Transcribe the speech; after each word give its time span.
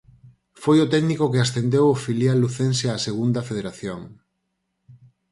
Foi 0.63 0.77
o 0.81 0.89
técnico 0.93 1.31
que 1.31 1.41
ascendeu 1.45 1.85
o 1.89 2.01
filial 2.05 2.37
lucense 2.43 2.85
á 2.93 2.95
Segunda 3.07 3.41
Federación. 3.49 4.01